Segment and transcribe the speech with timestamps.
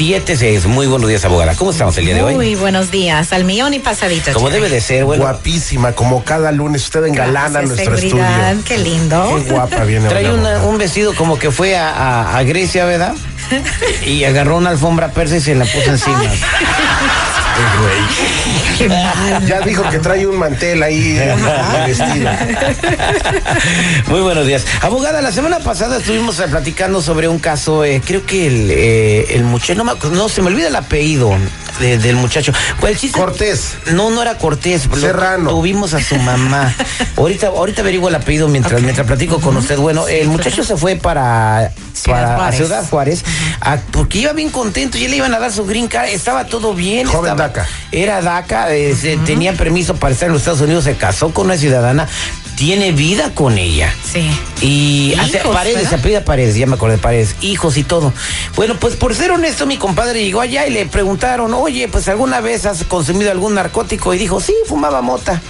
[0.00, 0.66] 1-800-333-3676.
[0.66, 1.54] Muy buenos días, abogada.
[1.54, 2.34] ¿Cómo estamos el día de hoy?
[2.34, 4.32] Muy buenos días, al millón y pasadito.
[4.32, 5.22] Como debe de ser, bueno.
[5.22, 8.64] Guapísima, como cada lunes usted engalana nuestro seguridad, estudio.
[8.66, 9.36] Qué lindo.
[9.44, 10.08] Qué guapa viene.
[10.08, 13.14] Trae una- un vestido como que fue a, a- a Grecia, ¿verdad?
[14.06, 16.22] Y agarró una alfombra persa y se la puso encima.
[19.46, 21.12] Ya dijo que trae un mantel ahí
[21.86, 22.30] vestido.
[24.08, 24.64] Muy buenos días.
[24.80, 29.34] Abogada, la semana pasada estuvimos eh, platicando sobre un caso, eh, creo que el, eh,
[29.34, 31.30] el muchacho, no, me acu- no, se me olvida el apellido
[31.78, 32.52] de- del muchacho.
[32.80, 33.74] Pues el chiste- Cortés.
[33.92, 34.86] No, no era Cortés.
[34.86, 35.50] lo- Serrano.
[35.50, 36.74] Tuvimos a su mamá.
[37.16, 39.76] ahorita, ahorita averiguo el apellido mientras, mientras platico con usted.
[39.78, 42.56] Bueno, el muchacho se fue para, Ciudad para Juárez.
[42.58, 43.24] Ciudad Juárez
[43.60, 46.08] a- porque iba bien contento y le iban a dar su green card.
[46.08, 47.06] Estaba todo bien.
[47.06, 47.68] Joven estaba- DACA.
[47.92, 51.56] Era DACA, eh, tenía permiso para estar en los Estados Unidos, se casó con una
[51.56, 52.08] ciudadana,
[52.56, 53.92] tiene vida con ella.
[54.04, 54.30] Sí.
[54.60, 58.12] Y hace Paredes, se apellida Paredes, ya me acordé de Paredes, hijos y todo.
[58.54, 62.40] Bueno, pues por ser honesto, mi compadre llegó allá y le preguntaron, oye, pues alguna
[62.40, 65.40] vez has consumido algún narcótico y dijo, sí, fumaba mota.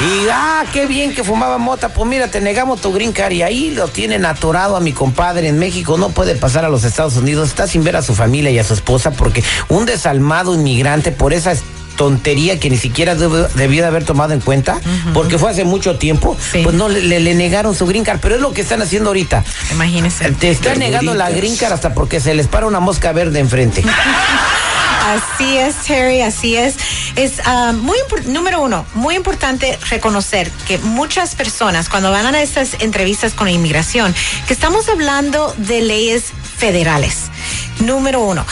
[0.00, 1.90] Y ah, qué bien que fumaba mota.
[1.90, 5.48] Pues mira, te negamos tu green card y ahí lo tienen atorado a mi compadre
[5.48, 5.98] en México.
[5.98, 7.48] No puede pasar a los Estados Unidos.
[7.48, 11.34] Está sin ver a su familia y a su esposa porque un desalmado inmigrante por
[11.34, 11.54] esa
[11.96, 14.80] tontería que ni siquiera debió de haber tomado en cuenta
[15.12, 16.60] porque fue hace mucho tiempo Sí.
[16.64, 20.30] pues no le, negaron su green card pero es lo que están haciendo ahorita Imagínese.
[20.32, 23.84] te están negando la green card hasta porque se les para una mosca verde enfrente
[25.00, 26.76] Así es, Terry, así es.
[27.16, 27.96] Es ah, muy
[28.26, 34.14] número uno, muy importante reconocer que muchas personas cuando van a estas entrevistas con inmigración,
[34.46, 37.30] que estamos hablando de leyes federales.
[37.80, 38.44] Número uno,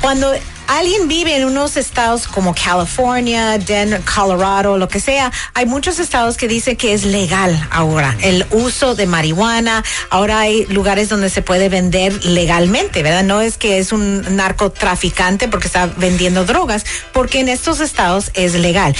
[0.00, 0.32] cuando
[0.66, 6.36] alguien vive en unos estados como California, Denver, Colorado, lo que sea, hay muchos estados
[6.36, 9.84] que dicen que es legal ahora el uso de marihuana.
[10.10, 13.24] Ahora hay lugares donde se puede vender legalmente, ¿verdad?
[13.24, 18.54] No es que es un narcotraficante porque está vendiendo drogas, porque en estos estados es
[18.54, 18.94] legal.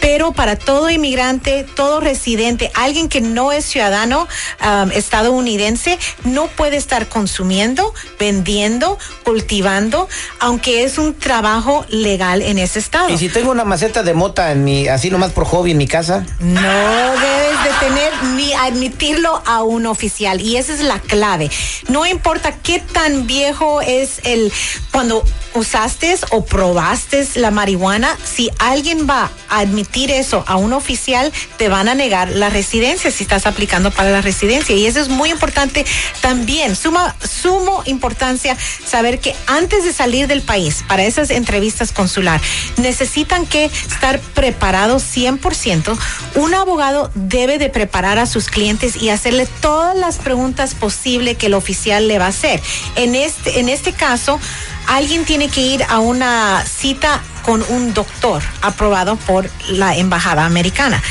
[0.00, 4.26] Pero para todo inmigrante, todo residente, alguien que no es ciudadano
[4.64, 10.08] um, estadounidense, no puede estar consumiendo, vendiendo, cultivando,
[10.40, 13.08] aunque es un trabajo legal en ese estado.
[13.08, 15.86] y si tengo una maceta de mota en mi así nomás por hobby en mi
[15.86, 21.50] casa No debes de tener ni admitirlo a un oficial y esa es la clave.
[21.88, 24.52] No importa qué tan viejo es el
[24.90, 25.24] cuando
[25.54, 31.68] usaste o probaste la marihuana, si alguien va a admitir eso a un oficial, te
[31.68, 35.30] van a negar la residencia si estás aplicando para la residencia y eso es muy
[35.30, 35.84] importante
[36.20, 36.74] también.
[36.74, 42.40] Suma sumo importancia saber que antes de salir del país para esas entrevistas consular
[42.76, 45.96] necesitan que estar preparados 100%.
[46.36, 51.46] Un abogado debe de preparar a sus clientes y hacerle todas las preguntas posibles que
[51.46, 52.62] el oficial le va a hacer.
[52.96, 54.38] En este, en este caso,
[54.86, 61.02] alguien tiene que ir a una cita con un doctor aprobado por la embajada americana.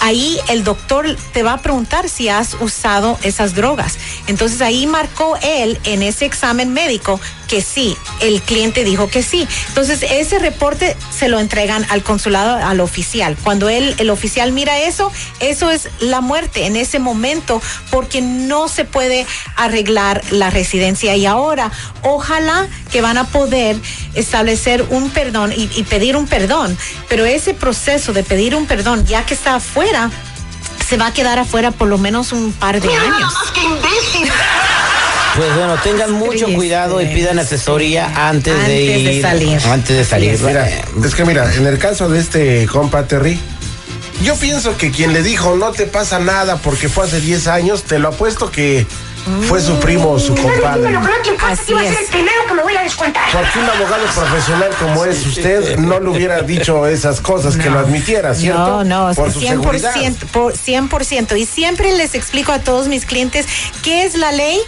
[0.00, 3.98] Ahí el doctor te va a preguntar si has usado esas drogas.
[4.28, 9.48] Entonces ahí marcó él en ese examen médico que sí, el cliente dijo que sí.
[9.68, 13.36] Entonces ese reporte se lo entregan al consulado, al oficial.
[13.42, 18.68] Cuando él, el oficial mira eso, eso es la muerte en ese momento porque no
[18.68, 19.26] se puede
[19.56, 21.16] arreglar la residencia.
[21.16, 23.76] Y ahora, ojalá que van a poder
[24.14, 26.76] establecer un perdón y, y pedir un perdón.
[27.08, 30.10] Pero ese proceso de pedir un perdón, ya que está afuera,
[30.88, 33.32] se va a quedar afuera por lo menos un par de años.
[35.38, 36.54] Pues bueno, tengan mucho Triste.
[36.54, 39.22] cuidado y pidan asesoría antes, de Antes de ir.
[39.22, 39.60] salir.
[39.66, 40.40] Antes de salir.
[40.42, 43.38] Mira, es que mira, en el caso de este compa Terry,
[44.24, 47.84] yo pienso que quien le dijo no te pasa nada porque fue hace 10 años,
[47.84, 48.84] te lo apuesto que
[49.46, 50.96] fue su primo o su compadre.
[51.46, 51.96] Así es.
[53.32, 57.78] Porque un abogado profesional como es usted no le hubiera dicho esas cosas, que lo
[57.78, 58.84] admitiera, ¿cierto?
[58.84, 59.94] No, no, Por su seguridad.
[59.94, 61.38] 100%, por 100%.
[61.38, 63.46] Y siempre les explico a todos mis clientes
[63.82, 64.58] qué es la ley.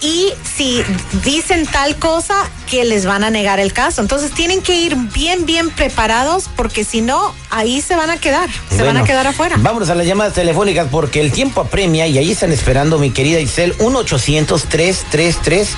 [0.00, 0.82] Y si
[1.24, 2.34] dicen tal cosa
[2.68, 4.00] que les van a negar el caso.
[4.00, 8.48] Entonces tienen que ir bien, bien preparados porque si no, ahí se van a quedar,
[8.74, 9.56] se van a quedar afuera.
[9.58, 13.40] Vámonos a las llamadas telefónicas porque el tiempo apremia y ahí están esperando mi querida
[13.40, 15.68] Itzel 1 800 333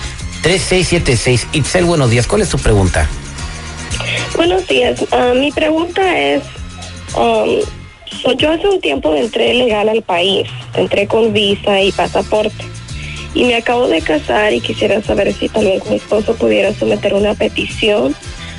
[0.43, 2.27] 3676 Itzel, buenos días.
[2.27, 3.09] ¿Cuál es tu pregunta?
[4.37, 5.05] Buenos días.
[5.11, 6.43] Ah, mi pregunta es,
[7.15, 12.65] um, yo hace un tiempo entré legal al país, entré con visa y pasaporte.
[13.35, 17.15] Y me acabo de casar y quisiera saber si tal vez mi esposo pudiera someter
[17.15, 18.15] una petición,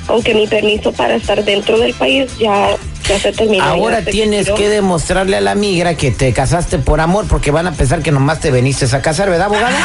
[0.08, 2.76] aunque mi permiso para estar dentro del país ya,
[3.08, 3.64] ya se terminó.
[3.64, 7.50] Ahora ya se tienes que demostrarle a la migra que te casaste por amor porque
[7.50, 9.76] van a pensar que nomás te veniste a casar, ¿verdad, abogada?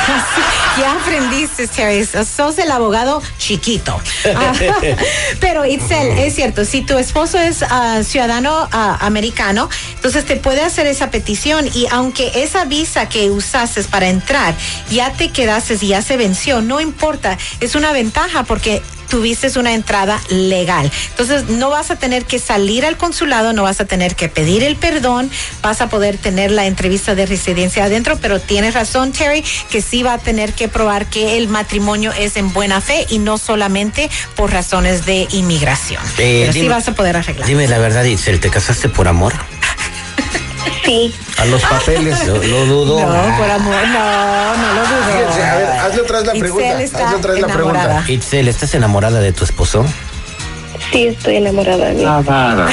[0.80, 2.06] Ya aprendiste, Terry.
[2.06, 4.00] Sos el abogado chiquito.
[4.34, 4.54] Ah,
[5.42, 10.62] Pero, Itzel, es cierto, si tu esposo es ah, ciudadano ah, americano, entonces te puede
[10.62, 14.54] hacer esa petición y aunque esa visa que usaste para entrar
[14.90, 19.74] ya te quedaste y ya se venció, no importa, es una ventaja porque tuviste una
[19.74, 20.92] entrada legal.
[21.10, 24.64] Entonces no vas a tener que salir al consulado, no vas a tener que pedir
[24.64, 25.30] el perdón,
[25.62, 30.04] vas a poder tener la entrevista de residencia adentro, pero tienes razón, Terry, que sí
[30.04, 34.10] va a tener que probar que el matrimonio es en buena fe y no solamente
[34.36, 36.04] por razones de inmigración.
[36.18, 37.48] Eh, pero sí vas a poder arreglar.
[37.48, 39.34] Dime la verdad, Itzel, ¿te casaste por amor?
[40.86, 42.28] Sí, A los papeles.
[42.28, 43.00] Lo, lo dudo.
[43.00, 45.04] No, por amor, no, no lo dudo.
[45.12, 46.82] Fíjense, a ver, hazle otra vez la Itzel pregunta.
[46.84, 47.86] está Hazle otra vez la enamorada.
[47.88, 48.12] pregunta.
[48.12, 49.86] Itzel, ¿estás enamorada de tu esposo?
[50.92, 52.68] sí estoy enamorada de papeles también.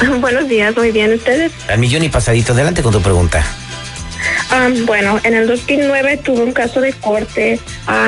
[0.20, 1.12] Buenos días, muy bien.
[1.12, 1.52] ¿Ustedes?
[1.68, 2.52] Al millón y pasadito.
[2.54, 3.44] Adelante con tu pregunta.
[4.84, 7.60] Bueno, en el 2009 tuve un caso de corte.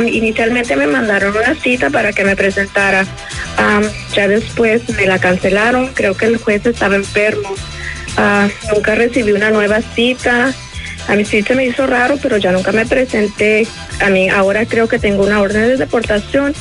[0.07, 3.07] Inicialmente me mandaron una cita para que me presentara.
[4.15, 5.89] Ya después me la cancelaron.
[5.95, 7.55] Creo que el juez estaba enfermo.
[8.17, 10.53] Ah, nunca recibí una nueva cita.
[11.09, 13.67] A mí sí se me hizo raro, pero ya nunca me presenté.
[14.01, 16.55] A mí ahora creo que tengo una orden de deportación,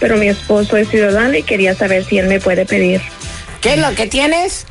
[0.00, 3.00] pero mi esposo es ciudadano y quería saber si él me puede pedir.
[3.60, 4.66] ¿Qué es lo que tienes?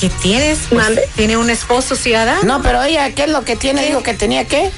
[0.00, 0.58] ¿Qué tienes?
[0.68, 1.08] Pues, Mande.
[1.16, 2.42] ¿Tiene un esposo ciudadano?
[2.42, 3.86] No, pero ella, ¿qué es lo que tiene?
[3.86, 4.70] Digo que tenía qué.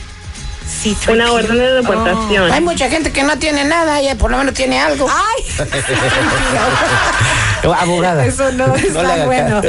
[0.68, 2.52] Sí, Una orden de deportación.
[2.52, 5.08] Hay mucha gente que no tiene nada, ella por lo menos tiene algo.
[5.10, 5.44] Ay,
[7.80, 8.24] Abogada.
[8.24, 9.60] Eso no le está bueno.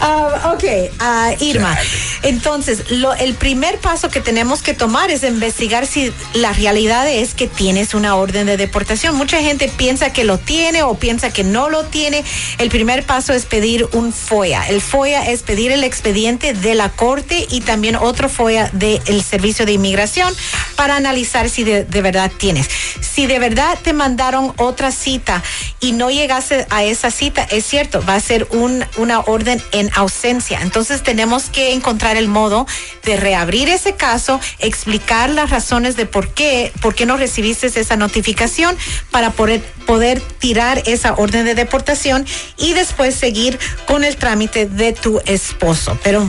[0.00, 0.64] Ah, ok,
[1.00, 1.76] ah, Irma.
[2.22, 7.34] Entonces, lo, el primer paso que tenemos que tomar es investigar si la realidad es
[7.34, 9.16] que tienes una orden de deportación.
[9.16, 12.24] Mucha gente piensa que lo tiene o piensa que no lo tiene.
[12.58, 14.68] El primer paso es pedir un FOIA.
[14.68, 19.66] El FOIA es pedir el expediente de la corte y también otro FOIA del Servicio
[19.66, 20.25] de Inmigración
[20.76, 22.68] para analizar si de, verdad tienes.
[23.00, 25.42] Si de verdad te mandaron otra cita
[25.80, 29.90] y no llegaste a esa cita, es cierto, va a ser un, una orden en
[29.94, 30.60] ausencia.
[30.62, 32.66] Entonces tenemos que encontrar el modo
[33.04, 37.96] de reabrir ese caso, explicar las razones de por qué, por qué no recibiste esa
[37.96, 38.76] notificación
[39.10, 42.26] para poder, poder tirar esa orden de deportación
[42.58, 45.98] y después seguir con el trámite de tu esposo.
[46.02, 46.28] Pero